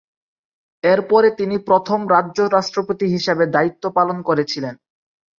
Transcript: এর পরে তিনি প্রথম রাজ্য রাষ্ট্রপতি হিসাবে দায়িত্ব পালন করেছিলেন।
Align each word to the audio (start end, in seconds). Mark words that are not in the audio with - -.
এর 0.83 0.99
পরে 1.09 1.29
তিনি 1.39 1.55
প্রথম 1.69 1.99
রাজ্য 2.13 2.37
রাষ্ট্রপতি 2.55 3.05
হিসাবে 3.15 3.43
দায়িত্ব 3.55 3.83
পালন 3.97 4.17
করেছিলেন। 4.29 4.75